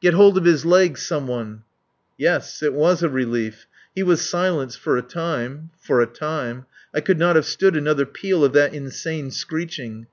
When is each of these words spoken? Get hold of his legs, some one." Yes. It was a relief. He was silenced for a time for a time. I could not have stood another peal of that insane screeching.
Get 0.00 0.14
hold 0.14 0.36
of 0.36 0.44
his 0.44 0.64
legs, 0.66 1.00
some 1.00 1.28
one." 1.28 1.62
Yes. 2.18 2.60
It 2.60 2.74
was 2.74 3.04
a 3.04 3.08
relief. 3.08 3.68
He 3.94 4.02
was 4.02 4.20
silenced 4.28 4.80
for 4.80 4.96
a 4.96 5.02
time 5.02 5.70
for 5.80 6.00
a 6.00 6.08
time. 6.08 6.66
I 6.92 7.00
could 7.00 7.20
not 7.20 7.36
have 7.36 7.46
stood 7.46 7.76
another 7.76 8.04
peal 8.04 8.44
of 8.44 8.52
that 8.54 8.74
insane 8.74 9.30
screeching. 9.30 10.08